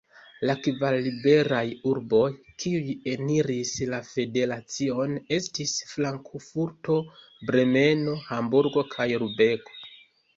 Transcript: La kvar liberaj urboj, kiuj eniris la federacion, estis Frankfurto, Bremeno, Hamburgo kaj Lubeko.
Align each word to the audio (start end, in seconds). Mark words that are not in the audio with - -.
La 0.49 0.53
kvar 0.67 0.95
liberaj 1.07 1.59
urboj, 1.89 2.29
kiuj 2.63 2.95
eniris 3.11 3.73
la 3.91 3.99
federacion, 4.07 5.13
estis 5.37 5.75
Frankfurto, 5.91 6.97
Bremeno, 7.51 8.15
Hamburgo 8.31 8.85
kaj 8.95 9.07
Lubeko. 9.25 9.77